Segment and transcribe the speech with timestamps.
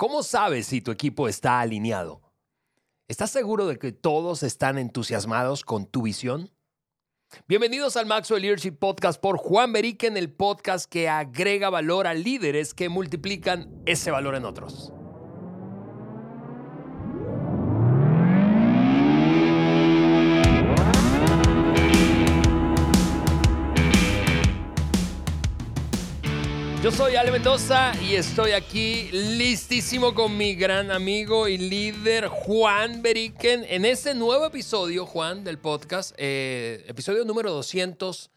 [0.00, 2.22] ¿Cómo sabes si tu equipo está alineado?
[3.06, 6.50] ¿Estás seguro de que todos están entusiasmados con tu visión?
[7.46, 12.72] Bienvenidos al Maxwell Leadership Podcast por Juan Beriken, el podcast que agrega valor a líderes
[12.72, 14.90] que multiplican ese valor en otros.
[26.96, 33.64] Soy Ale Mendoza y estoy aquí listísimo con mi gran amigo y líder Juan Beriken
[33.68, 38.30] en este nuevo episodio, Juan, del podcast, eh, episodio número 200.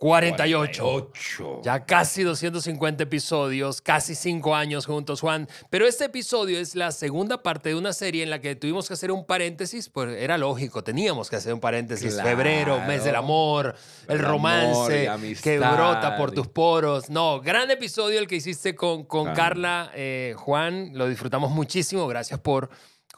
[0.00, 1.60] 48.
[1.62, 5.46] Ya casi 250 episodios, casi 5 años juntos, Juan.
[5.68, 8.94] Pero este episodio es la segunda parte de una serie en la que tuvimos que
[8.94, 12.18] hacer un paréntesis, pues era lógico, teníamos que hacer un paréntesis.
[12.18, 13.74] Febrero, mes del amor,
[14.08, 15.06] el, romance
[15.42, 17.10] que brota por tus poros.
[17.10, 20.92] No, gran episodio el que hiciste con, con Carla, eh, Juan.
[20.94, 22.08] Lo disfrutamos muchísimo.
[22.08, 22.70] Gracias por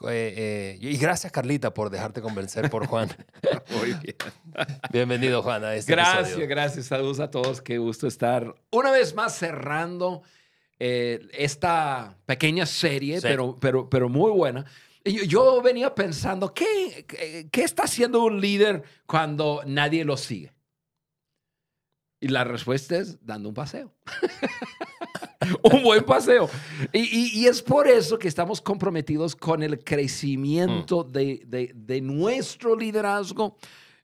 [0.09, 3.09] eh, eh, y gracias, Carlita, por dejarte convencer por Juan.
[3.79, 4.15] Muy bien.
[4.91, 6.85] Bienvenido, Juan, a este Gracias, gracias.
[6.87, 7.61] Saludos a todos.
[7.61, 10.23] Qué gusto estar una vez más cerrando
[10.79, 14.65] eh, esta pequeña serie, pero, pero, pero muy buena.
[15.05, 17.05] Yo, yo venía pensando, ¿qué,
[17.51, 20.51] ¿qué está haciendo un líder cuando nadie lo sigue?
[22.23, 23.93] Y la respuesta es dando un paseo.
[25.61, 26.49] un buen paseo.
[26.93, 31.11] Y, es por eso que estamos comprometidos con el crecimiento mm.
[31.11, 33.57] de, nuestro liderazgo,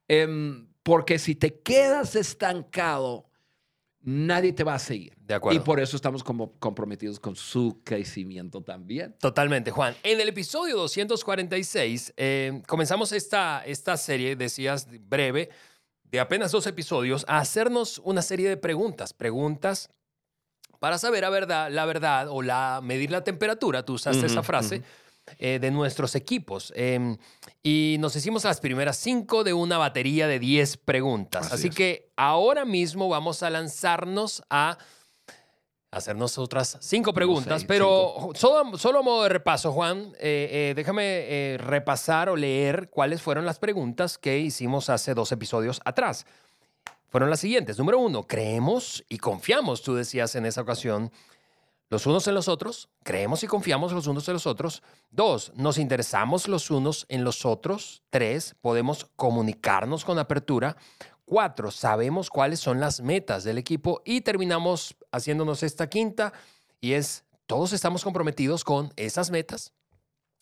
[0.06, 3.30] em, porque si te quedas estancado,
[4.02, 5.14] nadie te va a seguir.
[5.22, 5.58] De acuerdo.
[5.58, 9.16] Y por eso estamos como comprometidos con su crecimiento también.
[9.22, 9.96] Totalmente, Juan.
[10.04, 15.50] En el episodio 246 em, comenzamos esta, esta serie, decías, breve,
[16.12, 19.14] de apenas dos episodios, a hacernos una serie de preguntas.
[19.14, 19.90] Preguntas
[20.80, 24.82] para saber la verdad, la verdad o la, medir la temperatura, tú usaste esa frase,
[25.38, 26.72] eh, de nuestros equipos.
[26.76, 27.18] Em,
[27.62, 31.52] y nos hicimos las primeras cinco de una batería de diez preguntas.
[31.52, 34.78] Así, que ahora mismo vamos a lanzarnos a
[35.92, 41.58] hacernos otras cinco preguntas, pero Solo, solo a modo de repaso, Juan, eh, eh, déjame
[41.60, 46.26] repasar o leer cuáles fueron las preguntas que hicimos hace dos episodios atrás
[47.10, 47.78] fueron las siguientes.
[47.78, 51.12] Número uno, creemos y confiamos, tú decías en esa ocasión,
[51.90, 54.84] los unos en los otros, creemos y confiamos los unos en los otros.
[55.10, 58.04] Dos, nos interesamos los unos en los otros.
[58.12, 60.78] Tres, podemos comunicarnos con apertura.
[61.30, 64.02] Cuatro, sabemos cuáles son las metas del equipo.
[64.04, 66.34] Y terminamos haciéndonos esta quinta
[66.82, 69.72] y es, todos estamos comprometidos con esas metas.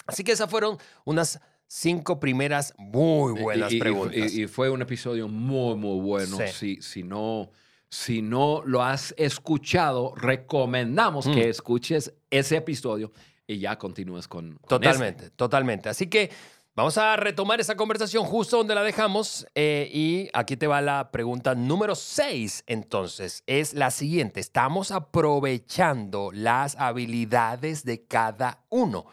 [0.05, 4.31] Así que esas fueron unas cinco primeras muy buenas preguntas.
[4.31, 6.37] Y, fue un episodio muy, muy bueno.
[6.53, 7.51] Si, si, no,
[7.89, 11.49] si no lo has escuchado, recomendamos que mm.
[11.49, 13.11] escuches ese episodio
[13.45, 15.89] y ya continúes con, Totalmente, totalmente.
[15.89, 16.31] Así que
[16.77, 19.47] vamos a retomar esa conversación justo donde la dejamos.
[19.55, 22.63] Eh, y aquí te va la pregunta número seis.
[22.67, 24.39] Entonces, es la siguiente.
[24.39, 29.05] ¿Estamos aprovechando las habilidades de cada uno?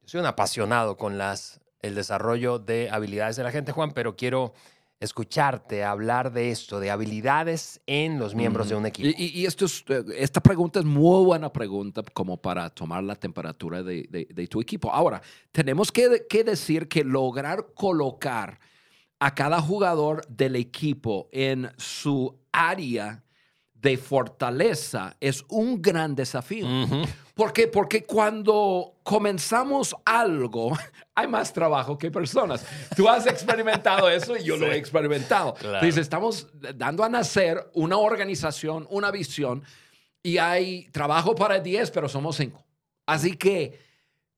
[0.00, 4.16] Yo soy un apasionado con las el desarrollo de habilidades de la gente, Juan, pero
[4.16, 4.54] quiero
[5.00, 9.08] escucharte hablar de esto, de habilidades en los miembros de un equipo.
[9.18, 14.48] Y, esto eh, esta pregunta es muy buena pregunta como para tomar la temperatura de,
[14.50, 14.90] tu equipo.
[14.90, 15.20] Ahora,
[15.52, 18.58] tenemos que, que, decir que lograr colocar
[19.18, 23.22] a cada jugador del equipo en su área
[23.74, 26.66] de fortaleza es un gran desafío.
[27.36, 30.72] Porque cuando comenzamos algo,
[31.14, 32.64] hay más trabajo que personas.
[32.96, 35.54] Tú has experimentado eso y yo lo he experimentado.
[35.62, 39.62] Entonces, estamos dando a nacer una organización, una visión,
[40.22, 42.64] y hay trabajo para 10, pero somos 5.
[43.04, 43.80] Así que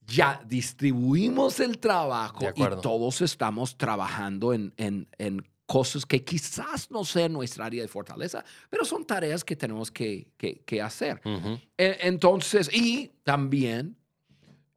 [0.05, 7.05] ya distribuimos el trabajo y todos estamos trabajando en, en, en cosas que quizás no
[7.05, 11.21] sean nuestra área de fortaleza, pero son tareas que tenemos que, que, hacer.
[11.77, 13.95] E, entonces, y también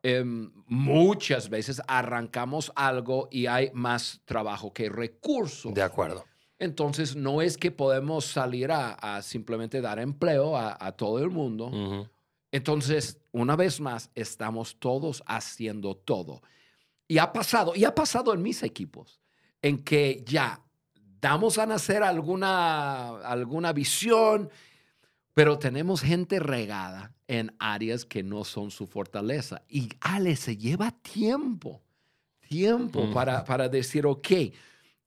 [0.04, 5.74] em, muchas veces arrancamos algo y hay más trabajo que recursos.
[5.74, 6.26] De acuerdo.
[6.60, 11.72] Entonces, no es que podemos salir a, simplemente dar empleo a, todo el mundo.
[12.52, 16.42] Entonces, una vez más, estamos todos haciendo todo.
[17.08, 19.22] Y ha pasado, y ha pasado en mis equipos,
[19.62, 20.62] en que ya
[21.22, 24.50] damos a nacer alguna, alguna visión,
[25.34, 29.62] pero tenemos gente regada en áreas que no son su fortaleza.
[29.70, 31.82] Y Ale, se lleva tiempo,
[32.50, 33.14] tiempo mm.
[33.14, 34.28] para, para, decir, ok,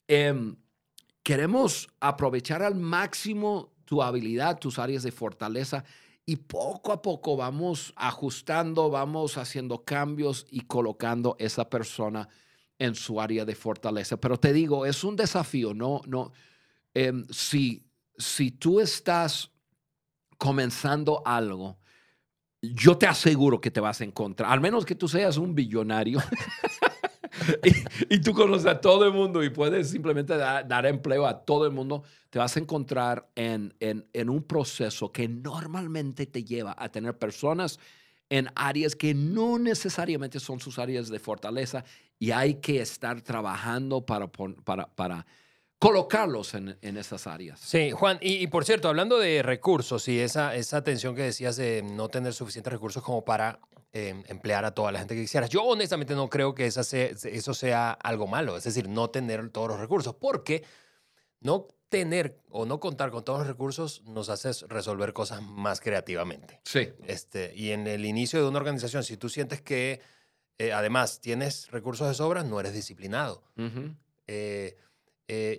[0.09, 0.57] em,
[1.23, 5.85] queremos aprovechar al máximo tu habilidad, tus áreas de fortaleza
[6.25, 12.29] y poco a poco vamos ajustando, vamos haciendo cambios y colocando esa persona
[12.79, 14.17] en su área de fortaleza.
[14.17, 16.01] Pero te digo, es un desafío, ¿no?
[16.07, 16.33] no
[16.93, 17.87] em, si,
[18.17, 19.51] si tú estás
[20.39, 21.79] comenzando algo,
[22.61, 26.21] yo te aseguro que te vas a encontrar, al menos que tú seas un billonario.
[28.09, 31.73] y, tú conoces a todo el mundo y puedes simplemente dar, empleo a todo el
[31.73, 37.19] mundo, te vas a encontrar en, en, un proceso que normalmente te lleva a tener
[37.19, 37.79] personas
[38.31, 41.85] en áreas que no necesariamente son sus áreas de fortaleza
[42.19, 45.27] y hay que estar trabajando para, para, para
[45.79, 47.61] colocarlos en, en, esas áreas.
[47.61, 51.83] Sí, Juan, y, por cierto, hablando de recursos y esa, esa tensión que decías de
[51.83, 53.61] no tener suficientes recursos como para
[53.93, 57.55] em, emplear a toda la gente que quisieras, yo honestamente no creo que esa eso
[57.55, 60.65] sea algo malo, es decir, no tener todos los recursos, porque
[61.41, 66.61] no tener o no contar con todos los recursos nos hace resolver cosas más creativamente.
[66.65, 66.89] Sí.
[67.07, 70.01] Este, y en el inicio de una organización, si tú sientes que
[70.59, 73.43] eh, además tienes recursos de sobra, no eres disciplinado.
[74.27, 74.77] Eh,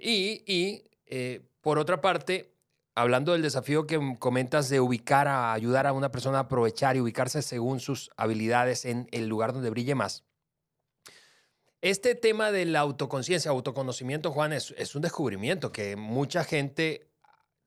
[0.02, 2.54] y, eh, por otra parte,
[2.94, 7.02] hablando del desafío que comentas de ubicar, a ayudar a una persona a aprovechar y
[7.02, 10.24] ubicarse según sus habilidades en el lugar donde brille más.
[11.82, 17.12] Este tema de la autoconciencia, autoconocimiento, Juan, es, un descubrimiento que mucha gente,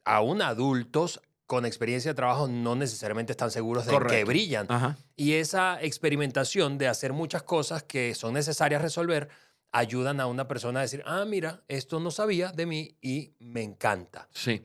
[0.04, 4.68] aún adultos con experiencia de trabajo, no necesariamente están seguros de que brillan.
[5.16, 9.30] Y esa experimentación de hacer muchas cosas que son necesarias resolver,
[9.72, 13.62] ayudan a una persona a decir, ah, mira, esto no sabía de mí y me
[13.62, 14.28] encanta.
[14.30, 14.62] Sí.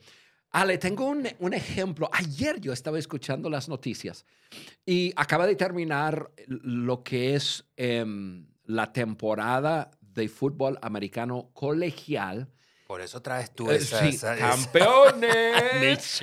[0.50, 2.10] Ale, tengo un, ejemplo.
[2.12, 4.26] Ayer yo estaba escuchando las noticias
[4.84, 12.50] y acaba de terminar lo que es em, la temporada de fútbol americano colegial
[12.86, 16.20] por eso traes tú eh, esa, campeones.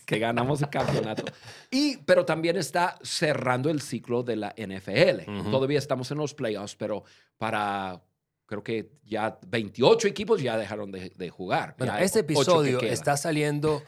[0.06, 1.24] que ganamos el campeonato.
[1.70, 5.50] Y, pero también está cerrando el ciclo de la NFL.
[5.50, 7.04] Todavía estamos en los playoffs, pero
[7.38, 8.02] para
[8.46, 11.74] creo que ya 28 equipos ya dejaron de, jugar.
[11.78, 13.82] Bueno, este episodio está saliendo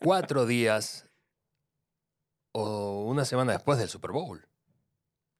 [0.00, 1.08] cuatro días
[2.52, 4.46] o una semana después del Super Bowl.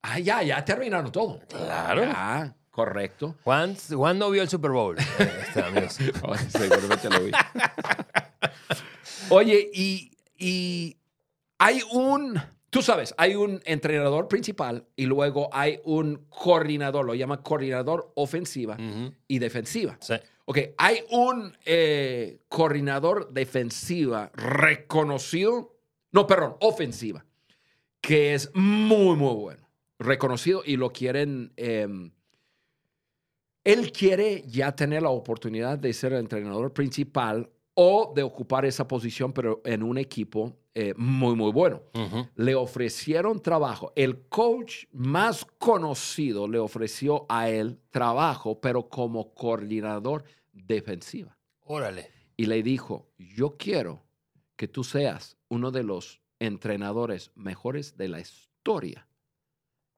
[0.02, 1.40] Ah, ya, ya terminaron todo.
[1.49, 2.54] Claro.
[2.76, 3.37] Correcto.
[3.43, 4.99] Juan, Juan no vio el Super Bowl.
[4.99, 5.62] Este,
[6.50, 7.32] seguramente lo vi.
[9.31, 10.99] Oye, y, y
[11.56, 12.38] hay un,
[12.69, 18.76] tú sabes, hay un entrenador principal y luego hay un coordinador, lo llama coordinador ofensiva
[19.26, 19.96] y defensiva.
[20.02, 20.17] Sí.
[20.44, 25.78] Ok, hay un eh, coordinador defensiva reconocido,
[26.12, 27.25] no, perdón, ofensiva,
[28.02, 29.67] que es muy, muy bueno,
[29.99, 31.55] reconocido y lo quieren...
[31.56, 32.12] Em,
[33.66, 38.86] él quiere ya tener la oportunidad de ser el entrenador principal o de ocupar esa
[38.86, 41.82] posición, pero en un equipo eh, muy, muy bueno.
[42.36, 43.92] Le ofrecieron trabajo.
[43.96, 50.22] El coach más conocido le ofreció a él trabajo, pero como coordinador
[50.52, 51.36] defensiva.
[51.64, 52.12] Órale.
[52.36, 54.04] Y le dijo, yo quiero
[54.54, 59.08] que tú seas uno de los entrenadores mejores de la historia.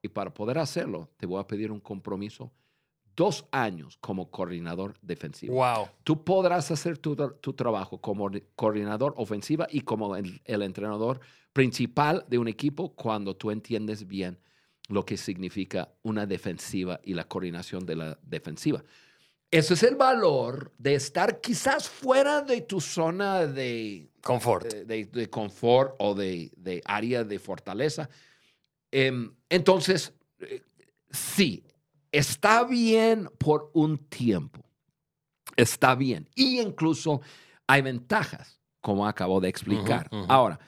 [0.01, 2.51] Y para poder hacerlo, te voy a pedir un compromiso
[3.19, 5.55] dos años como coordinador defensivo.
[5.55, 5.89] Wow.
[6.05, 7.17] Tú podrás hacer tu,
[7.53, 11.19] trabajo como coordinador ofensiva y como el, entrenador
[11.51, 14.39] principal de un equipo cuando tú entiendes bien
[14.87, 18.85] lo que significa una defensiva y la coordinación de la defensiva.
[19.51, 25.93] Ese es el valor de estar quizás fuera de tu zona de confort, de, confort
[25.99, 28.09] o de, área de fortaleza.
[28.91, 30.61] Em, entonces, eh,
[31.11, 31.65] sí,
[32.11, 34.63] está bien por un tiempo.
[35.55, 36.27] Está bien.
[36.35, 37.21] Y incluso
[37.67, 40.09] hay ventajas, como acabo de explicar.
[40.27, 40.59] Ahora,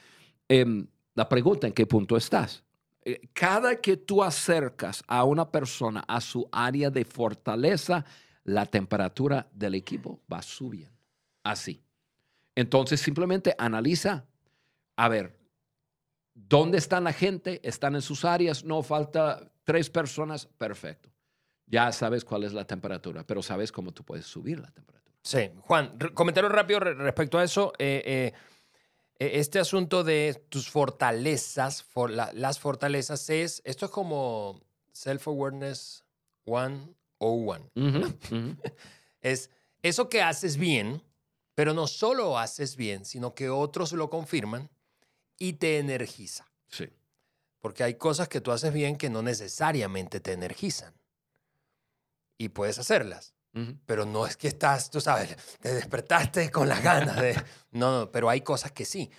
[0.48, 2.62] em, la pregunta, ¿en qué punto estás?
[3.04, 8.04] Eh, cada que tú acercas a una persona a su área de fortaleza,
[8.44, 10.96] la temperatura del equipo va subiendo.
[11.42, 11.82] Así.
[12.54, 14.26] Entonces, simplemente analiza,
[14.94, 15.36] a ver,
[16.34, 17.60] ¿dónde están la gente?
[17.66, 18.62] ¿Están en sus áreas?
[18.62, 20.46] No falta tres personas.
[20.46, 21.11] Perfecto
[21.72, 25.16] ya sabes cuál es la temperatura, pero sabes cómo tú puedes subir la temperatura.
[25.22, 25.50] Sí.
[25.62, 27.72] Juan, comentario rápido respecto a eso.
[27.78, 28.32] Eh, eh,
[29.18, 31.86] e, este asunto de tus fortalezas,
[32.34, 34.60] las fortalezas es, esto es como
[34.92, 36.04] self-awareness
[36.44, 37.70] one o one.
[39.22, 39.48] es
[39.80, 41.02] eso que haces bien,
[41.54, 44.68] pero no solo haces bien, sino que otros lo confirman
[45.38, 46.52] y te energiza.
[46.68, 46.90] Sí.
[47.60, 50.92] Porque hay cosas que tú haces bien que no necesariamente te energizan
[52.38, 53.34] y puedes hacerlas.
[53.84, 57.34] Pero no es que estás, tú sabes, te despertaste con las ganas de...
[57.72, 59.10] No, no, pero hay cosas que sí.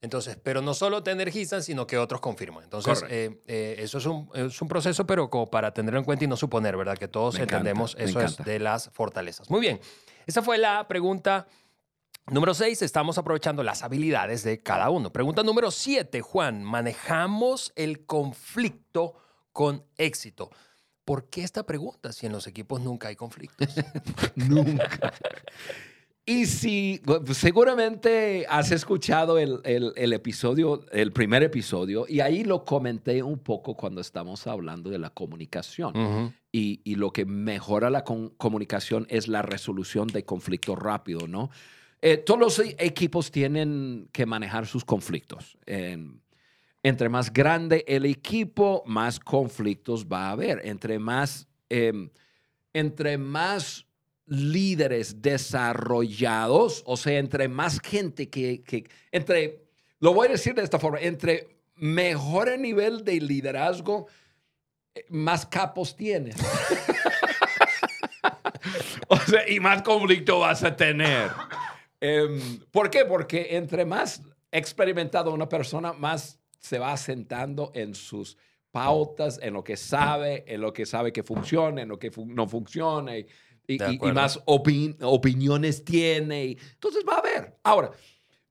[0.00, 2.64] Entonces, pero no solo te energizan, sino que otros confirman.
[2.64, 6.24] Entonces, eh, eh, eso es un, es un, proceso, pero como para tenerlo en cuenta
[6.24, 6.96] y no suponer, ¿verdad?
[6.96, 9.50] Que todos entendemos eso es de las fortalezas.
[9.50, 9.78] Muy bien,
[10.26, 11.46] esa fue la pregunta
[12.28, 12.80] número 6.
[12.80, 15.12] Estamos aprovechando las habilidades de cada uno.
[15.12, 16.64] Pregunta número 7, Juan.
[16.64, 19.16] ¿Manejamos el conflicto
[19.52, 20.50] con éxito?
[21.10, 23.66] ¿Por qué esta pregunta si en los equipos nunca hay conflictos?
[24.36, 25.12] nunca.
[26.24, 27.02] Y si
[27.32, 29.60] seguramente has escuchado el,
[29.96, 35.10] episodio, el primer episodio, y ahí lo comenté un poco cuando estamos hablando de la
[35.10, 36.32] comunicación.
[36.52, 41.50] y, lo que mejora la comunicación es la resolución de conflictos rápido, ¿no?
[42.02, 45.58] Eh, todos los equipos tienen que manejar sus conflictos.
[46.82, 50.60] Entre más grande el equipo, más conflictos va a haber.
[50.64, 52.10] Entre más, em,
[52.72, 53.86] entre más
[54.26, 58.62] líderes desarrollados, o sea, entre más gente que,
[59.10, 59.64] entre,
[59.98, 64.06] lo voy a decir de esta forma, entre mejor nivel de liderazgo,
[64.94, 66.36] eh, más capos tienes.
[69.08, 71.30] o sea, y más conflicto vas a tener.
[72.00, 73.04] Em, ¿Por qué?
[73.04, 74.22] Porque entre más
[74.52, 78.36] experimentado una persona, más se va asentando en sus
[78.70, 82.46] pautas, en lo que sabe, en lo que sabe que funciona, en lo que no
[82.46, 83.26] funciona y,
[84.12, 86.56] más opiniones tiene.
[86.72, 87.58] entonces va a haber.
[87.62, 87.90] Ahora,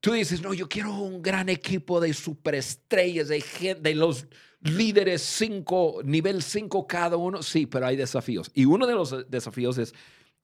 [0.00, 4.26] tú dices, no, yo quiero un gran equipo de superestrellas, de, de los
[4.62, 7.42] líderes cinco, nivel 5 cada uno.
[7.42, 8.50] Sí, pero hay desafíos.
[8.54, 9.94] Y uno de los desafíos es,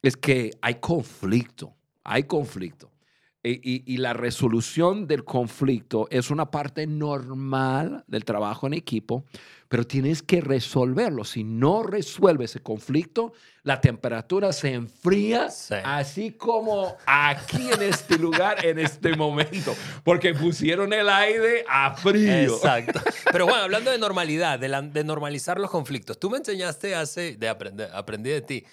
[0.03, 2.91] es que hay conflicto, hay conflicto.
[3.49, 9.25] Y, la resolución del conflicto es una parte normal del trabajo en equipo,
[9.69, 11.23] pero tienes que resolverlo.
[11.25, 15.49] Si no resuelves ese conflicto, la temperatura se enfría,
[15.85, 22.55] así como aquí en este lugar, en este momento, porque pusieron el aire a frío.
[22.55, 23.01] Exacto.
[23.31, 27.49] Pero bueno, hablando de normalidad, de, de normalizar los conflictos, tú me enseñaste hace, de
[27.49, 28.65] aprender, aprendí de ti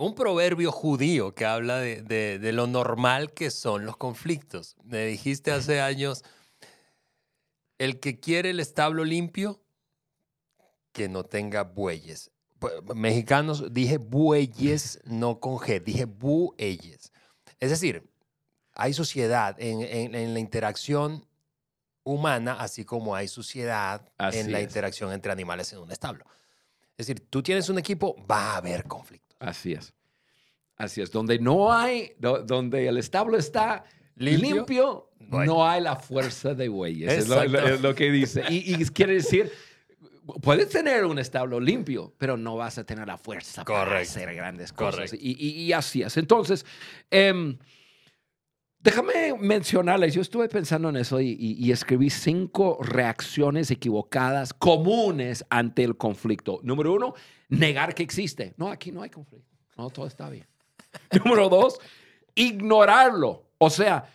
[0.00, 4.76] un proverbio judío que habla de, lo normal que son los conflictos.
[4.82, 6.24] Me dijiste hace años,
[7.76, 9.60] el que quiere el establo limpio,
[10.92, 12.30] que no tenga bueyes.
[12.94, 17.12] Mexicanos, dije bueyes, no con G, dije bueyes.
[17.58, 18.10] Es decir,
[18.72, 21.26] hay suciedad en, la interacción
[22.04, 26.24] humana, así como hay suciedad en la interacción entre animales en un establo.
[26.96, 29.29] Es decir, tú tienes un equipo, va a haber conflicto.
[29.40, 29.92] Así es.
[30.76, 31.10] Así es.
[31.10, 37.12] Donde no hay, donde el establo está limpio, no hay la fuerza de bueyes.
[37.12, 37.28] Es
[37.80, 38.44] lo, que dice.
[38.48, 39.50] Y, quiere decir,
[40.42, 44.72] puedes tener un establo limpio, pero no vas a tener la fuerza para hacer grandes
[44.72, 45.12] cosas.
[45.12, 46.16] Y, así es.
[46.16, 46.64] Entonces,
[47.10, 47.58] em,
[48.78, 55.96] déjame mencionarles, yo estuve pensando en eso y, escribí cinco reacciones equivocadas comunes ante el
[55.96, 56.60] conflicto.
[56.62, 57.14] Número uno,
[57.50, 58.54] negar que existe.
[58.56, 59.54] No, aquí no hay conflicto.
[59.76, 60.46] No, todo está bien.
[61.24, 61.78] Número dos,
[62.34, 63.50] ignorarlo.
[63.58, 64.08] O sea,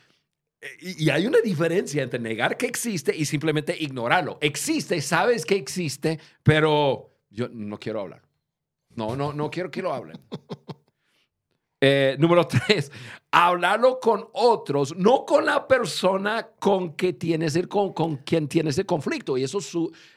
[0.80, 4.38] y, hay una diferencia entre negar que existe y simplemente ignorarlo.
[4.42, 8.24] Existe, sabes que existe, pero yo no quiero hablar.
[8.96, 10.20] No, no, no quiero que lo hablen.
[11.88, 12.92] Eh, número tres,
[13.30, 18.80] hablarlo con otros, no con la persona con, que tienes el, con, con quien tienes
[18.80, 19.38] el conflicto.
[19.38, 19.60] Y eso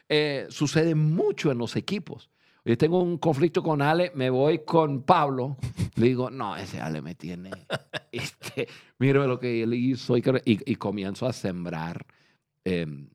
[0.09, 2.31] eh, sucede mucho en los equipos
[2.69, 5.57] yo tengo un conflicto con Ale, me voy con Pablo,
[5.95, 7.51] le digo, no, ese Ale me tiene,
[8.13, 12.05] este, mira lo que él hizo y, y, comienzo a sembrar
[12.65, 13.09] em,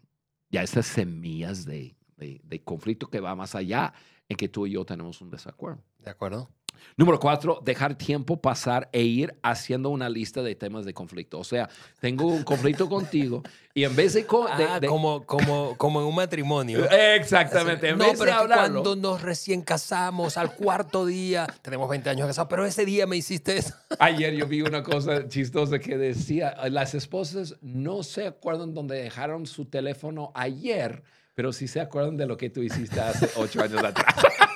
[0.50, 3.94] ya esas semillas de, de conflicto que va más allá
[4.28, 5.84] en que tú y yo tenemos un desacuerdo.
[6.00, 6.50] De acuerdo.
[6.98, 11.40] Número cuatro, dejar tiempo pasar e ir haciendo una lista de temas de conflicto.
[11.40, 14.26] O sea, tengo un conflicto contigo y en vez de...
[14.30, 16.86] Ah, como, como, como en un matrimonio.
[16.92, 17.90] Exactamente.
[17.90, 22.28] En no, vez pero de cuando nos recién casamos, al cuarto día, tenemos 20 años
[22.28, 23.74] casados, pero ese día me hiciste eso.
[24.00, 29.46] Ayer yo vi una cosa chistosa que decía, las esposas no se acuerdan dónde dejaron
[29.48, 31.04] su teléfono ayer,
[31.34, 34.16] pero sí se acuerdan de lo que tú hiciste hace ocho años atrás.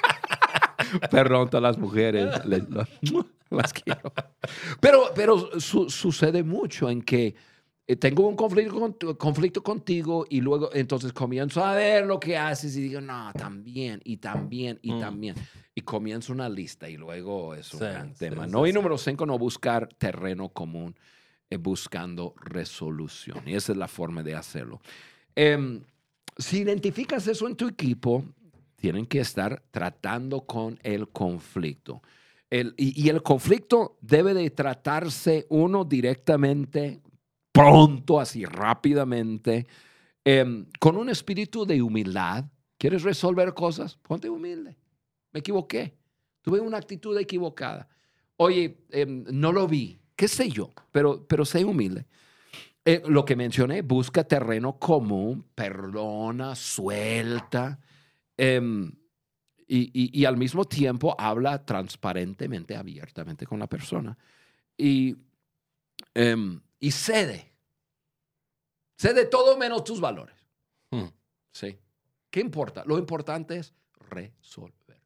[1.12, 2.30] Perdón, todas las mujeres,
[3.50, 4.14] las quiero.
[4.80, 7.36] Pero, pero sucede mucho en que
[7.90, 12.76] eh, tengo un conflicto, conflicto contigo y luego entonces comienzo a ver lo que haces
[12.76, 15.00] y digo, no, también, y también, y mm.
[15.00, 15.36] también.
[15.74, 18.46] Y comienzo una lista y luego es un gran tema.
[18.46, 18.68] ¿no?
[18.68, 20.96] y número cinco, no buscar terreno común,
[21.50, 23.42] eh, buscando resolución.
[23.46, 24.82] Y esa es la forma de hacerlo.
[25.34, 25.82] Em,
[26.38, 28.26] si identificas eso en tu equipo,
[28.78, 32.02] tienen que estar tratando con el conflicto.
[32.50, 37.02] El, y, el conflicto debe de tratarse uno directamente
[37.52, 39.68] pronto, así rápidamente,
[40.24, 42.46] em, con un espíritu de humildad.
[42.78, 43.98] ¿Quieres resolver cosas?
[43.98, 44.78] Ponte humilde.
[45.34, 45.98] Me equivoqué.
[46.42, 47.90] Tuve una actitud equivocada.
[48.38, 50.00] Oye, em, no lo vi.
[50.16, 50.72] ¿Qué sé yo?
[50.92, 52.06] Pero, pero sé humilde.
[52.86, 57.80] Eh, lo que mencioné, busca terreno común, perdona, suelta.
[58.38, 58.92] Em,
[59.68, 64.18] y, y- y al mismo tiempo habla transparentemente, abiertamente con la persona.
[64.78, 65.16] Y,
[66.14, 67.52] em, y cede.
[68.98, 70.36] Cede todo menos tus valores.
[70.92, 71.08] Hmm.
[71.52, 71.78] Sí.
[72.30, 72.84] ¿Qué importa?
[72.86, 73.74] Lo importante es
[74.10, 75.02] resolver.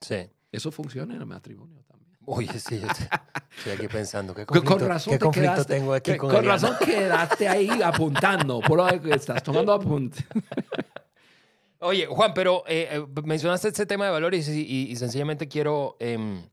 [0.00, 0.30] Sí.
[0.52, 2.16] Eso funciona en el matrimonio también.
[2.28, 4.34] Oye, sí, yo estoy aquí pensando.
[4.34, 7.48] ¿Qué Con- conflicto, con razón qué te conflicto quedaste- tengo aquí con, con razón quedaste
[7.48, 8.60] ahí apuntando.
[8.60, 10.24] Por lo que estás tomando apunte.
[11.86, 15.96] Oye, Juan, pero eh, eh, mencionaste este tema de valores y, y- y sencillamente quiero
[16.00, 16.48] em,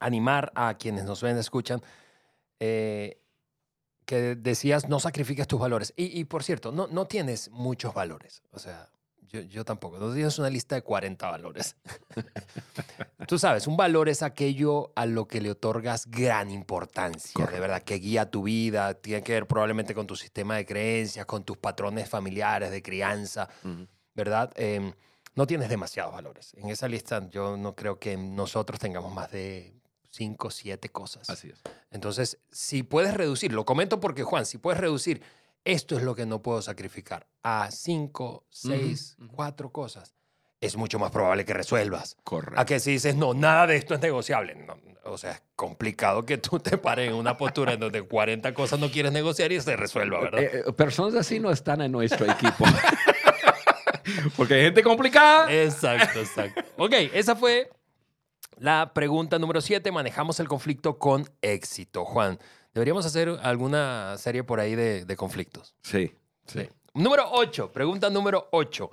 [0.00, 1.82] animar a quienes nos ven, escuchan,
[2.60, 3.20] eh,
[4.04, 5.92] que decías no sacrifiques tus valores.
[5.96, 8.42] Y, y, por cierto, no, no tienes muchos valores.
[8.52, 8.88] O sea,
[9.28, 9.98] yo, yo tampoco.
[9.98, 11.76] No tienes una lista de 40 valores.
[13.28, 17.60] Tú sabes, un valor es aquello a lo que le otorgas gran importancia, de Correcto.
[17.60, 21.44] verdad, que guía tu vida, tiene que ver probablemente con tu sistema de creencias, con
[21.44, 23.48] tus patrones familiares de crianza.
[24.18, 24.52] ¿Verdad?
[24.56, 24.92] Eh,
[25.36, 26.52] no tienes demasiados valores.
[26.54, 29.72] En esa lista yo no creo que nosotros tengamos más de
[30.10, 31.30] cinco, siete cosas.
[31.30, 31.62] Así es.
[31.92, 35.22] Entonces, si puedes reducir, lo comento porque Juan, si puedes reducir,
[35.64, 39.28] esto es lo que no puedo sacrificar, a cinco, seis, ujú.
[39.36, 40.14] cuatro cosas,
[40.60, 42.16] es mucho más probable que resuelvas.
[42.24, 42.60] Correcto.
[42.60, 44.56] A que si dices, no, nada de esto es negociable.
[44.56, 48.52] No, o sea, es complicado que tú te pares en una postura en donde 40
[48.54, 50.42] cosas no quieres negociar y se resuelva, ¿verdad?
[50.42, 52.64] Eh, eh, personas así no están en nuestro equipo.
[54.36, 55.52] Porque hay gente complicada.
[55.52, 56.62] Exacto, exacto.
[56.76, 57.70] Ok, esa fue
[58.58, 59.90] la pregunta número 7.
[59.92, 62.04] Manejamos el conflicto con éxito.
[62.04, 62.38] Juan,
[62.74, 65.74] deberíamos hacer alguna serie por ahí de, de conflictos.
[65.82, 66.12] Sí,
[66.94, 68.90] Número 8, pregunta número 8.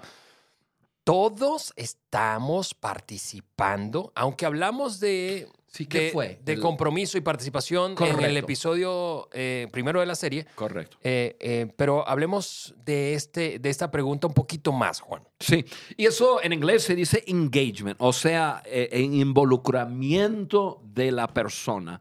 [1.03, 6.39] Todos estamos participando, aunque hablamos de, Sí, ¿qué de, fue?
[6.43, 10.97] de El- compromiso y participación en el episodio eh, primero de la serie, Correcto.
[11.03, 15.23] eh, eh, pero hablemos de, este, de esta pregunta un poquito más, Juan.
[15.39, 15.65] Sí,
[15.97, 21.99] y eso en inglés se dice engagement, o sea, en involucramiento de la persona.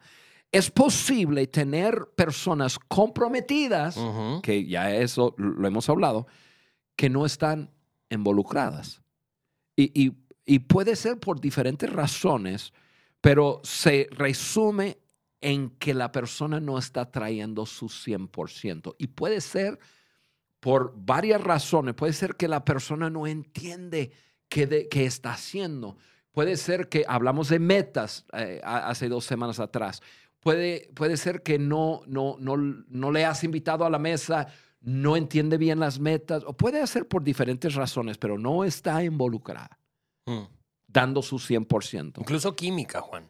[0.53, 3.99] Es posible tener personas comprometidas,
[4.43, 6.27] que ya eso lo hemos hablado,
[6.95, 7.71] que no están
[8.09, 9.03] involucradas.
[9.77, 10.13] Y, y-
[10.47, 12.73] y puede ser por diferentes razones,
[13.25, 14.99] pero se resume
[15.41, 18.97] en que la persona no está trayendo su 100%.
[18.99, 19.79] Y puede ser
[20.61, 21.95] por varias razones.
[21.95, 24.13] Puede ser que la persona no entiende
[24.51, 25.97] qué, de- qué está haciendo.
[26.33, 30.03] Puede ser que hablamos de metas eh, hace dos semanas atrás.
[30.41, 34.49] Puede, puede ser que no, no, no, no le has invitado a la mesa,
[34.83, 39.79] no entiende bien las metas, o puede ser por diferentes razones, pero no está involucrada,
[40.27, 40.43] Mm.
[40.95, 42.21] Dando su 100%.
[42.21, 43.29] Incluso química, Juan.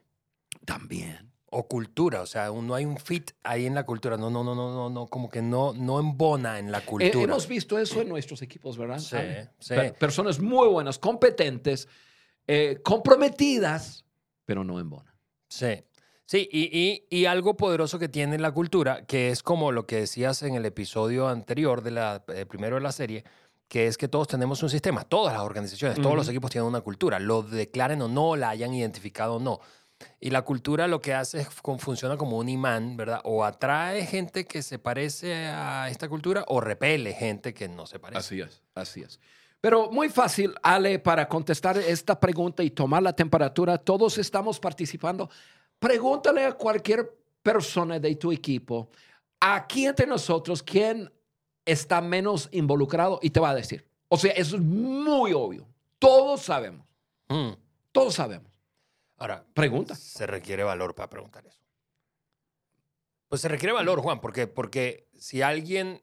[0.64, 1.32] También.
[1.56, 4.16] O cultura, o sea, no hay un fit ahí en la cultura.
[4.16, 7.24] No, no, no, no, no, no, como que no, no embona en la Eh, cultura.
[7.24, 8.98] hemos visto eso en nuestros equipos, ¿verdad?
[8.98, 9.16] Sí,
[9.60, 9.74] sí.
[9.74, 11.88] Pe- Personas muy buenas, competentes,
[12.48, 14.04] eh, comprometidas,
[14.44, 15.14] pero no embonan.
[15.48, 15.84] Sí.
[16.26, 19.96] Sí, y, y- y algo poderoso que tiene la cultura, que es como lo que
[19.96, 23.24] decías en el episodio anterior de la eh, primero de la serie,
[23.68, 26.32] que es que todos tenemos un sistema, todas las organizaciones, todos los Ujú.
[26.32, 29.60] equipos tienen una cultura, lo declaren o no, la hayan identificado o no.
[30.20, 33.20] Y la cultura lo que hace es con- funciona como un imán, ¿verdad?
[33.24, 37.98] O atrae gente que se parece a esta cultura o repele gente que no se
[37.98, 38.18] parece.
[38.18, 39.18] Así es, así es.
[39.60, 45.30] Pero muy fácil, Ale, para contestar esta pregunta y tomar la temperatura, todos estamos participando.
[45.78, 47.10] Pregúntale a cualquier
[47.42, 48.90] persona de tu equipo,
[49.40, 51.10] aquí entre nosotros, quién
[51.64, 53.86] está menos involucrado y te va a decir.
[54.08, 55.66] O sea, eso es muy obvio.
[55.98, 56.86] Todos sabemos,
[57.28, 57.50] Mm.
[57.92, 58.50] todos sabemos.
[59.16, 59.94] Ahora, Pregunta.
[59.94, 61.58] Se requiere valor para preguntar eso.
[63.28, 66.02] Pues se requiere valor, Juan, porque, porque si alguien.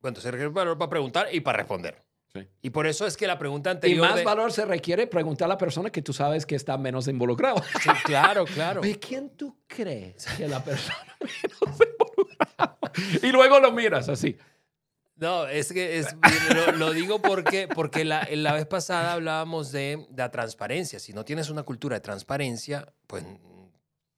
[0.00, 2.02] Bueno, se requiere valor para preguntar y para responder.
[2.32, 2.46] Sí.
[2.62, 4.06] Y por eso es que la pregunta Y anterior.
[4.08, 7.08] más de- valor se requiere preguntar a la persona que tú sabes que está menos
[7.08, 7.56] involucrado.
[7.82, 8.80] Sí, claro, claro.
[8.82, 12.07] Oye, ¿quién tú crees que la persona menos involucrada?
[13.22, 14.36] Y luego lo miras así.
[15.16, 16.14] No, es que es,
[16.54, 21.00] lo, lo digo porque, porque la, la vez pasada hablábamos de, de la transparencia.
[21.00, 23.24] Si no tienes una cultura de transparencia, pues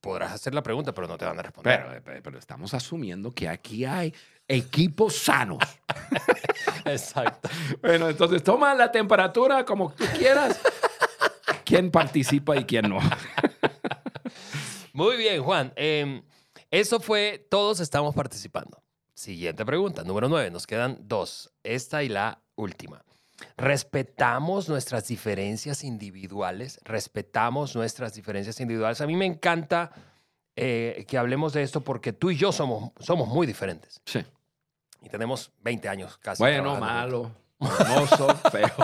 [0.02, 1.84] podrás hacer la pregunta, pero no te van a responder.
[1.88, 4.14] Pero, pero- pero estamos asumiendo que aquí hay
[4.46, 5.58] equipos sanos.
[6.84, 7.48] Exacto.
[7.80, 10.60] Bueno, entonces toma la temperatura como tú quieras.
[11.64, 12.98] ¿Quién participa y quién no?
[14.92, 15.72] Muy bien, Juan.
[15.76, 16.22] Eh,
[16.70, 18.82] eso fue, todos estamos participando.
[19.14, 20.50] Siguiente pregunta, número nueve.
[20.50, 21.52] Nos quedan dos.
[21.62, 23.04] Esta y la última.
[23.56, 26.80] Respetamos nuestras diferencias individuales.
[26.84, 29.00] Respetamos nuestras diferencias individuales.
[29.00, 29.90] A mí me encanta
[30.56, 34.00] eh, que hablemos de esto porque tú y yo somos, somos muy diferentes.
[34.04, 34.24] Sí.
[35.02, 36.42] Y tenemos 20 años casi.
[36.42, 37.30] Bueno, malo,
[37.60, 38.68] hermoso, feo.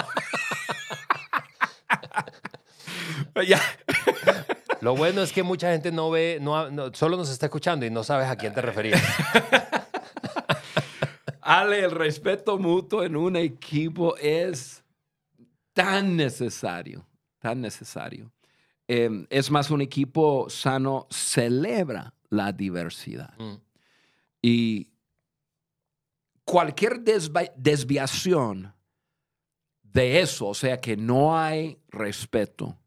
[3.47, 3.61] ya.
[4.87, 7.91] Lo bueno es que mucha gente no ve, no, no- solo nos está escuchando y
[7.91, 9.03] no sabes a quién te referías.
[11.41, 14.85] Ale, el respeto mutuo en un equipo es
[15.73, 17.05] tan necesario,
[17.41, 18.31] tan necesario.
[18.87, 23.35] Eh, es más, un equipo sano celebra la diversidad.
[23.39, 23.57] Mm,
[24.41, 24.93] Y
[26.45, 27.01] cualquier
[27.57, 28.73] desviación
[29.83, 32.79] de eso, o sea, que no hay respeto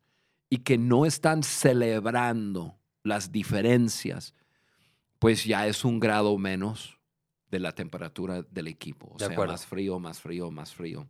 [0.49, 4.33] y que no están celebrando las diferencias,
[5.19, 6.97] pues ya es un grado menos
[7.51, 9.07] de la temperatura del equipo.
[9.13, 9.53] O De sea, acuerdo.
[9.53, 11.07] más frío, más frío, más frío.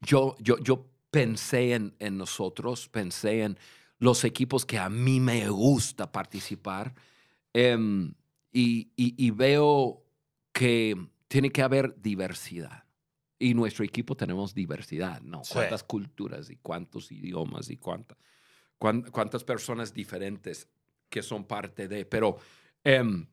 [0.00, 3.58] Yo, yo, yo pensé en, en nosotros, pensé en
[3.98, 6.94] los equipos que a mí me gusta participar
[7.54, 8.14] em,
[8.52, 10.04] y, y- y veo
[10.52, 10.96] que
[11.28, 12.84] tiene que haber diversidad.
[13.38, 15.44] Y nuestro equipo tenemos diversidad, ¿no?
[15.44, 15.54] Sí.
[15.54, 18.16] Cuántas culturas y cuántos idiomas y cuánta-
[18.78, 20.68] cuán- cuántas personas diferentes
[21.08, 22.04] que son parte de.
[22.06, 22.38] Pero
[22.82, 23.26] em,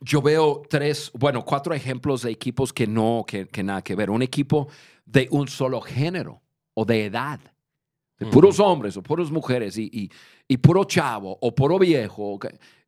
[0.00, 4.10] yo veo tres, bueno, cuatro ejemplos de equipos que no, que, que nada que ver.
[4.10, 4.68] Un equipo
[5.04, 6.42] de un solo género
[6.74, 7.40] o de edad,
[8.18, 10.10] de puros hombres o puras mujeres y, y,
[10.48, 12.38] y puro chavo o puro viejo,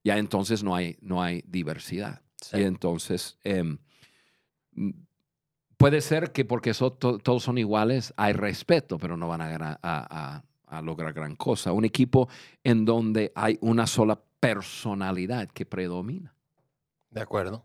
[0.02, 2.22] ya entonces no hay, no hay diversidad.
[2.40, 2.56] sí.
[2.58, 4.90] Y entonces mm,
[5.76, 9.50] puede ser que porque so- to- todos son iguales hay respeto, pero no van a,
[9.52, 11.72] gra- a- a- a lograr gran cosa.
[11.72, 12.28] Un equipo
[12.64, 16.34] en donde hay una sola personalidad que predomina.
[17.10, 17.64] De acuerdo.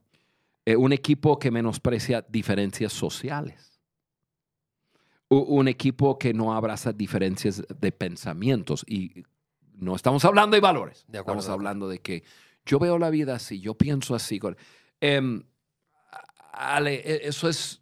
[0.66, 3.80] Eh, un equipo que menosprecia diferencias sociales.
[5.30, 8.84] U- un equipo que no abraza diferencias de pensamientos.
[8.88, 9.24] Y
[9.74, 11.06] no estamos hablando de valores.
[11.08, 11.54] De acuerdo, estamos de acuerdo.
[11.70, 12.24] hablando de que
[12.66, 14.40] yo veo la vida así, yo pienso así.
[15.00, 15.44] Em,
[16.54, 17.81] Ale, e- eso es...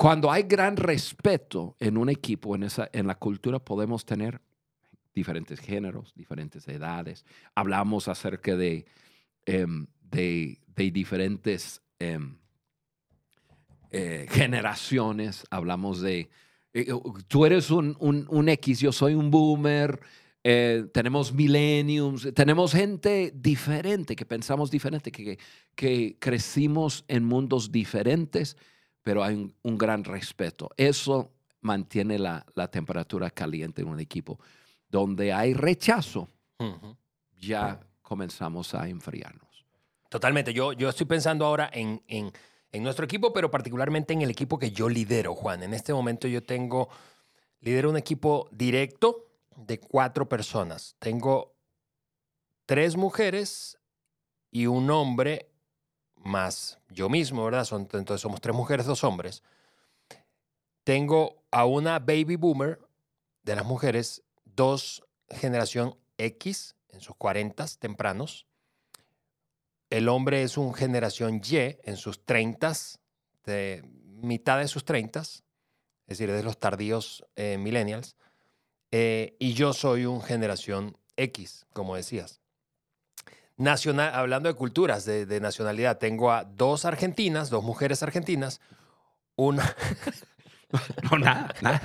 [0.00, 4.40] Cuando hay gran respeto en un equipo, en, esa, en la cultura, podemos tener
[5.14, 7.26] diferentes géneros, diferentes edades.
[7.54, 8.86] Hablamos acerca de,
[9.44, 12.38] em, de, de diferentes em,
[13.90, 15.44] eh, generaciones.
[15.50, 16.30] Hablamos de,
[16.72, 16.86] eh,
[17.28, 20.00] tú eres un, un- X, yo soy un boomer.
[20.42, 25.38] eh, tenemos millenniums, tenemos gente diferente, que pensamos diferente, que,
[25.74, 28.56] que crecimos en mundos diferentes,
[29.02, 30.70] pero hay un, un gran respeto.
[30.76, 31.30] Eso
[31.62, 34.38] mantiene la, la temperatura caliente en un equipo.
[34.88, 36.96] Donde hay rechazo, Ujú.
[37.38, 39.64] ya comenzamos a enfriarnos.
[40.08, 40.52] Totalmente.
[40.52, 42.32] Yo, yo estoy pensando ahora en, en-
[42.72, 45.62] en nuestro equipo, pero particularmente en el equipo que yo lidero, Juan.
[45.62, 46.88] En este momento yo tengo,
[47.60, 50.96] lidero un equipo directo de cuatro personas.
[50.98, 51.54] Tengo
[52.66, 53.78] tres mujeres
[54.50, 55.49] y un hombre
[56.22, 57.64] más yo mismo, ¿verdad?
[57.64, 59.42] Son, entonces somos tres mujeres, dos hombres.
[60.84, 62.80] Tengo a una baby boomer
[63.42, 68.46] de las mujeres, dos generación X en sus 40 tempranos.
[69.88, 72.72] El hombre es un generación Y en sus 30,
[73.44, 73.82] de
[74.22, 75.42] mitad de sus 30, es
[76.06, 78.16] decir, de los tardíos eh, millennials.
[78.92, 82.39] Eh, y yo soy un generación X, como decías.
[83.60, 88.60] Nacional, hablando de culturas, de, de nacionalidad, tengo a dos argentinas, dos mujeres argentinas,
[89.36, 89.76] una,
[91.10, 91.82] No, nada, nada.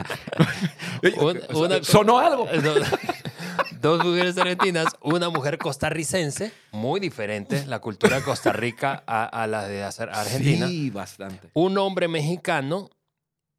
[1.19, 2.47] Un- una- Sonó algo.
[3.81, 9.47] dos, mujeres argentinas, una mujer costarricense, muy diferente la cultura de Costa Rica a, a
[9.47, 10.67] la de Ar- Argentina.
[10.67, 11.49] Sí, bastante.
[11.55, 12.89] Un hombre mexicano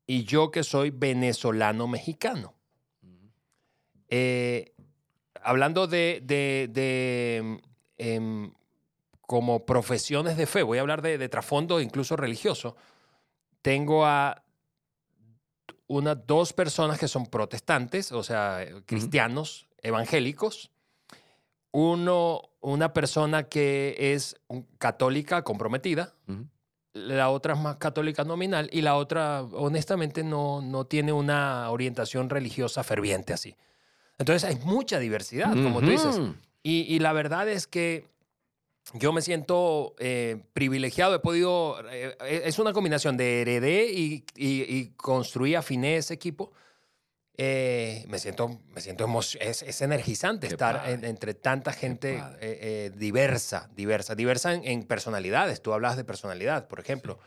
[0.07, 2.55] y yo que soy venezolano mexicano.
[4.09, 4.73] Eh,
[5.43, 7.61] hablando de, de- de,
[7.99, 8.53] em,
[9.23, 12.77] como profesiones de fe, voy a hablar de, de trasfondo incluso religioso.
[13.63, 14.43] Tengo a
[15.89, 20.71] unas dos personas que son protestantes, o sea, cristianos evangélicos.
[21.73, 24.37] Uno, una persona que es
[24.79, 26.47] católica comprometida, Ujú.
[26.95, 32.31] la otra es más católica nominal y la otra, honestamente, no, no tiene una orientación
[32.31, 33.57] religiosa ferviente así.
[34.19, 36.19] Entonces hay mucha diversidad, como tú dices.
[36.69, 38.09] Y, y la verdad es que
[38.95, 44.63] yo me siento eh, privilegiado, he podido, eh, es una combinación de heredé y, y,
[44.63, 46.51] y construí, afiné ese equipo.
[47.39, 49.07] eh, me siento, me siento
[49.41, 54.65] es, es energizante Qué estar en- entre tanta gente eh, eh, diversa, diversa, diversa en,
[54.65, 55.63] en personalidades.
[55.63, 57.21] Tú hablas de personalidad, por ejemplo.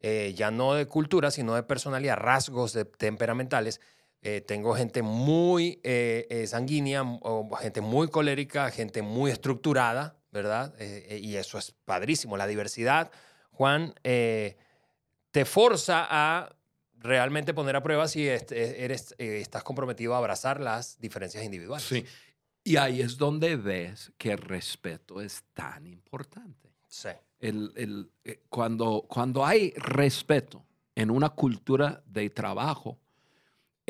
[0.00, 3.80] Eh, ya no de cultura, sino de personalidad, rasgos de, temperamentales.
[4.24, 10.74] Eh, tengo gente muy eh, eh, sanguínea, o gente muy colérica, gente muy estructurada, ¿verdad?
[10.78, 12.36] Eh, y eso es padrísimo.
[12.36, 13.10] La diversidad,
[13.50, 16.54] Juan, te forza a
[16.98, 21.84] realmente poner a prueba si eres, eh, estás comprometido a abrazar las diferencias individuales.
[21.86, 22.04] Sí.
[22.64, 26.70] Y ahí es donde ves que el respeto es tan importante.
[26.86, 27.08] Sí.
[27.40, 27.72] El-
[28.24, 32.98] el- cuando, cuando hay respeto en una cultura de trabajo,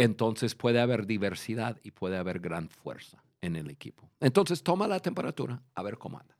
[0.02, 4.08] entonces puede haber diversidad y puede haber gran fuerza en el equipo.
[4.20, 6.36] Entonces toma la temperatura a ver cómo andas.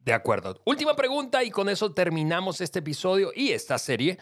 [0.00, 0.60] De acuerdo.
[0.64, 4.18] Última pregunta y con eso terminamos este episodio y esta serie.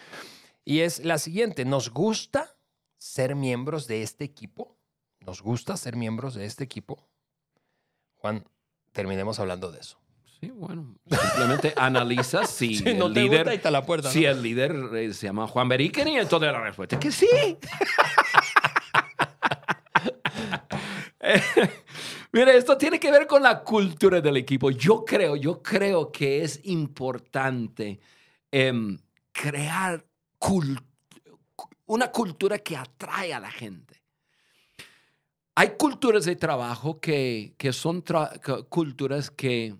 [0.64, 1.64] Y es la siguiente.
[1.64, 2.57] ¿Nos gusta
[2.96, 4.78] ser miembros de este equipo?
[5.20, 7.07] ¿Nos gusta ser miembros de este equipo?
[8.16, 8.44] Juan,
[8.92, 9.98] terminemos hablando de eso.
[10.40, 14.09] Sí, bueno, simplemente analiza si Si no el líder, gusta, ahí está la puerta.
[14.09, 14.12] ¿no?
[14.12, 17.28] si el líder eh, se llama Juan Beriken y entonces la respuesta es que sí.
[21.24, 21.24] Eh,
[22.33, 24.70] Mire, esto tiene que ver con la cultura del equipo.
[24.70, 28.01] Yo creo, yo creo que es importante
[28.51, 28.99] em,
[29.33, 30.05] crear
[31.87, 34.03] una cultura que atrae a la gente.
[35.57, 38.03] Hay culturas de trabajo que, que son
[38.68, 39.77] culturas que,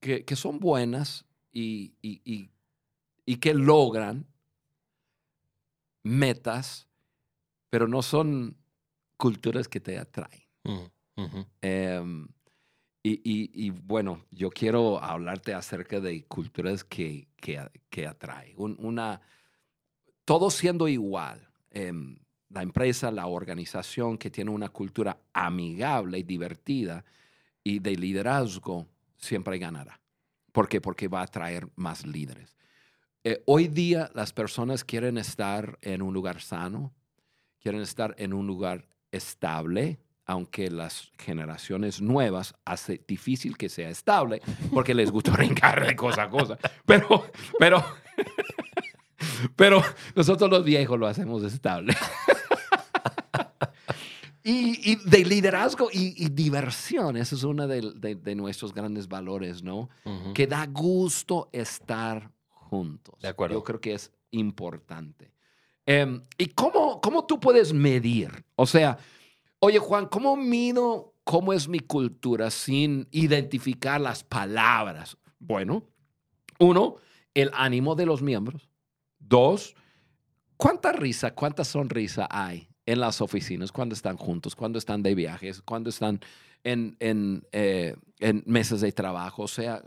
[0.00, 4.26] que, son buenas y- y que logran
[6.02, 6.88] metas,
[7.70, 8.56] pero no son
[9.16, 10.49] culturas que te atraen.
[10.64, 11.46] Ujú, ujú.
[11.62, 12.28] Em,
[13.02, 18.54] y, y- y, bueno, yo quiero hablarte acerca de culturas que, que, que atraen.
[18.58, 19.22] Un- una,
[20.24, 21.46] todo siendo igual.
[21.72, 22.18] em,
[22.48, 27.04] la empresa, la organización que tiene una cultura amigable y divertida
[27.62, 30.00] y de liderazgo siempre ganará.
[30.52, 30.80] ¿Por qué?
[30.80, 32.56] Porque va a atraer más líderes.
[33.24, 36.94] Eh, hoy día las personas quieren estar en un lugar sano,
[37.60, 44.40] quieren estar en un lugar estable, aunque las generaciones nuevas hace difícil que sea estable
[44.72, 46.56] porque les gusta brincar de cosa a cosa.
[46.86, 47.26] Pero,
[47.58, 47.84] pero,
[49.56, 49.82] pero
[50.14, 51.94] nosotros los viejos lo hacemos estable.
[54.42, 59.06] Y, y de liderazgo y, y diversión, ese es uno de, de- de nuestros grandes
[59.06, 59.90] valores, ¿no?
[60.34, 63.16] Que da gusto estar juntos.
[63.20, 63.56] De acuerdo.
[63.56, 65.34] Yo creo que es importante.
[65.84, 68.30] Em, ¿Y cómo, cómo tú puedes medir?
[68.56, 68.96] O sea,
[69.60, 75.16] oye Juan, ¿cómo mido cómo es mi cultura sin identificar las palabras?
[75.38, 75.84] Bueno,
[76.58, 76.96] uno,
[77.34, 78.68] el ánimo de los miembros.
[79.18, 79.74] Dos,
[80.56, 85.62] ¿cuánta risa, cuánta sonrisa hay en las oficinas cuando están juntos, cuando están de viajes,
[85.62, 86.20] cuando están
[86.64, 89.44] en, en, eh, en mesas de trabajo?
[89.44, 89.82] O sea,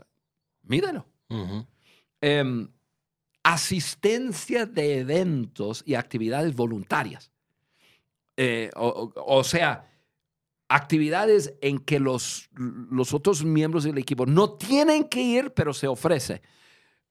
[0.62, 1.06] mídelo.
[2.20, 2.68] Em,
[3.42, 7.33] asistencia de eventos y actividades voluntarias.
[8.36, 9.90] Eh, o, o- sea,
[10.68, 15.86] actividades en que los, los otros miembros del equipo no tienen que ir, pero se
[15.86, 16.42] ofrece.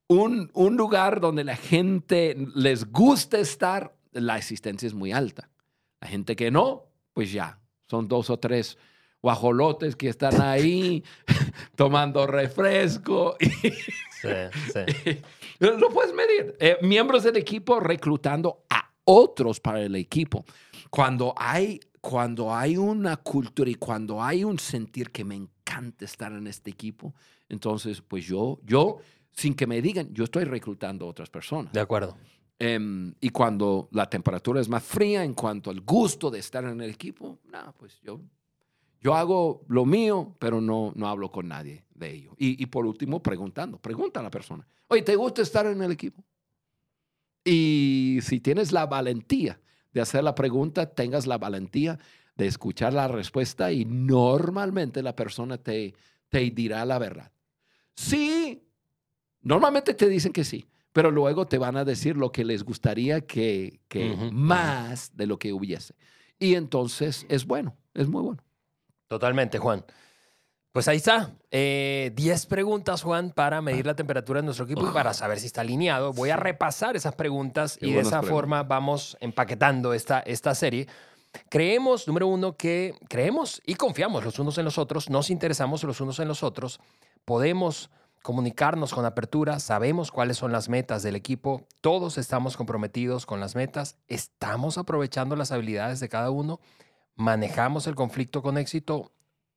[0.08, 5.50] Un, un lugar donde la gente les gusta estar, la asistencia es muy alta.
[6.02, 7.60] La gente que no, pues ya,
[7.90, 8.78] son dos o tres
[9.22, 11.02] guajolotes que están ahí
[11.76, 14.30] tomando refresco y Sí,
[14.74, 15.22] sí.
[15.60, 16.56] lo puedes medir.
[16.60, 20.44] Eh, miembros del equipo reclutando a otros para el equipo.
[20.93, 26.32] Cuando hay, cuando hay una cultura y cuando hay un sentir que me encanta estar
[26.32, 27.15] en este equipo,
[27.49, 28.99] entonces, pues yo, yo,
[29.32, 31.73] sin que me digan, yo estoy reclutando a otras personas.
[31.73, 32.15] De acuerdo.
[32.60, 36.79] Em, y cuando la temperatura es más fría en cuanto al gusto de estar en
[36.79, 38.21] el equipo, nada, pues yo,
[39.01, 42.36] yo hago lo mío, pero no, no hablo con nadie de ello.
[42.38, 45.91] Y, y por último, preguntando, pregunta a la persona, oye, ¿te gusta estar en el
[45.91, 46.23] equipo?
[47.43, 49.60] Y si tienes la valentía
[49.93, 51.99] de hacer la pregunta, tengas la valentía
[52.36, 55.93] de escuchar la respuesta y normalmente la persona te,
[56.29, 57.32] te dirá la verdad.
[57.95, 58.63] Sí,
[59.41, 63.21] normalmente te dicen que sí, pero luego te van a decir lo que les gustaría
[63.21, 65.95] que, que más de lo que hubiese.
[66.39, 68.43] Y entonces es bueno, es muy bueno.
[69.08, 69.86] Totalmente, Juan.
[70.74, 71.36] Pues ahí está.
[71.52, 75.46] Eh, 10 preguntas, Juan, para medir la temperatura de nuestro equipo y para saber si
[75.46, 76.14] está alineado.
[76.14, 78.30] Voy a repasar esas preguntas Qué y de esa preguntas.
[78.32, 80.88] forma vamos empaquetando esta, esta serie.
[81.50, 86.02] Creemos, número uno, que creemos y confiamos los unos en los otros, nos interesamos los
[86.02, 86.80] unos en los otros,
[87.24, 87.92] podemos
[88.24, 93.56] comunicarnos con apertura, sabemos cuáles son las metas del equipo, todos estamos comprometidos con las
[93.56, 96.60] metas, estamos aprovechando las habilidades de cada uno,
[97.16, 99.12] manejamos el conflicto con éxito,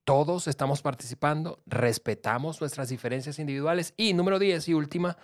[0.07, 5.17] todos estamos participando, respetamos nuestras diferencias individuales y número 10 y última,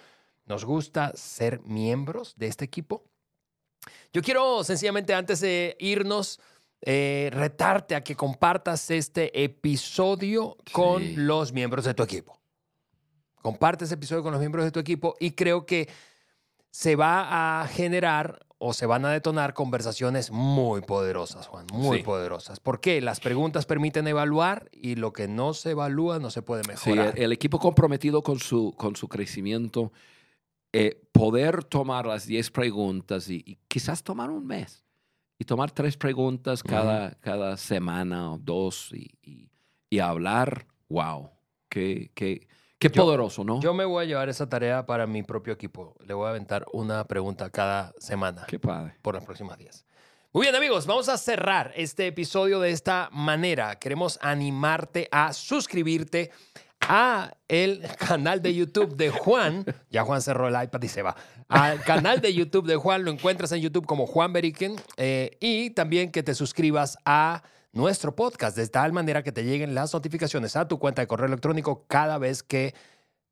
[0.46, 3.06] nos gusta ser miembros de este equipo.
[4.12, 6.42] Yo quiero sencillamente antes de irnos
[6.82, 12.38] eh, retarte a que compartas este episodio con los miembros de tu equipo.
[13.42, 15.88] Comparte ese episodio con los miembros de tu equipo y creo que
[16.72, 22.04] se va a generar o se van a detonar conversaciones muy poderosas, Juan, muy Sí.
[22.04, 22.62] poderosas.
[22.62, 23.02] ¿Por qué?
[23.02, 27.14] Las preguntas permiten evaluar y lo que no se evalúa no se puede Sí, mejorar.
[27.18, 29.92] el, el equipo comprometido con su, con su crecimiento,
[30.72, 34.86] eh, poder tomar las 10 preguntas y, y quizás tomar un mes
[35.38, 39.50] y tomar tres preguntas cada, cada semana o dos y, y-
[39.90, 41.30] y hablar, wow,
[41.70, 42.48] qué, qué,
[42.90, 43.60] qué Yo- poderoso, ¿no?
[43.62, 45.96] Yo me voy a llevar esa tarea para mi propio equipo.
[46.06, 48.46] Le voy a aventar una pregunta cada semana.
[48.48, 48.96] qué padre.
[49.02, 49.86] por las próximas días.
[50.32, 53.78] Muy bien, amigos, vamos a cerrar este episodio de esta manera.
[53.78, 56.32] Queremos animarte a suscribirte
[56.82, 59.64] a el canal de YouTube de Juan.
[59.90, 61.16] Ya Juan cerró el iPad y se va.
[61.48, 64.76] Al canal de YouTube de Juan, lo encuentras en YouTube como Juan Beriken.
[64.98, 67.44] eh, y también que te suscribas a
[67.74, 71.28] nuestro podcast de tal manera que te lleguen las notificaciones a tu cuenta de correo
[71.28, 72.74] electrónico cada vez que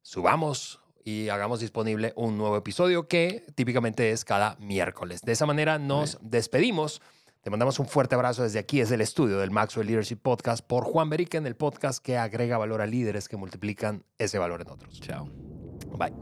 [0.02, 5.22] subamos y hagamos disponible un nuevo episodio que típicamente es cada miércoles.
[5.22, 7.02] De esa manera nos despedimos.
[7.42, 10.84] Te mandamos un fuerte abrazo desde aquí, desde el estudio del Maxwell Leadership Podcast por
[10.84, 15.00] Juan Beriken, el podcast que agrega valor a líderes que multiplican ese valor en otros.
[15.00, 15.28] Chao.
[15.98, 16.14] Bye.